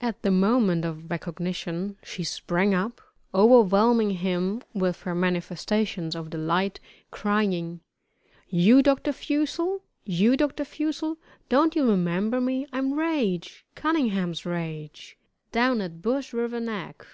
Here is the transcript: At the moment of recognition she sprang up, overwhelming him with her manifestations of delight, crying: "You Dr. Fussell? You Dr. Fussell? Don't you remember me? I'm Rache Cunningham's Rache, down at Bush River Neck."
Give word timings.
At 0.00 0.22
the 0.22 0.30
moment 0.30 0.86
of 0.86 1.10
recognition 1.10 1.98
she 2.02 2.24
sprang 2.24 2.72
up, 2.72 3.02
overwhelming 3.34 4.08
him 4.12 4.62
with 4.72 5.02
her 5.02 5.14
manifestations 5.14 6.14
of 6.16 6.30
delight, 6.30 6.80
crying: 7.10 7.80
"You 8.48 8.82
Dr. 8.82 9.12
Fussell? 9.12 9.82
You 10.02 10.34
Dr. 10.38 10.64
Fussell? 10.64 11.18
Don't 11.50 11.76
you 11.76 11.86
remember 11.86 12.40
me? 12.40 12.66
I'm 12.72 12.94
Rache 12.94 13.50
Cunningham's 13.74 14.46
Rache, 14.46 15.18
down 15.52 15.82
at 15.82 16.00
Bush 16.00 16.32
River 16.32 16.58
Neck." 16.58 17.04